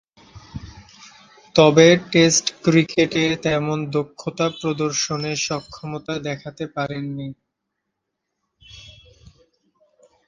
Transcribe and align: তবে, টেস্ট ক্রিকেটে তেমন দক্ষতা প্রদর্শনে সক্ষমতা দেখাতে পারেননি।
তবে, 1.55 1.87
টেস্ট 2.11 2.45
ক্রিকেটে 2.63 3.23
তেমন 3.43 3.77
দক্ষতা 3.91 4.47
প্রদর্শনে 4.59 5.31
সক্ষমতা 5.37 6.13
দেখাতে 6.19 6.65
পারেননি। 6.67 7.27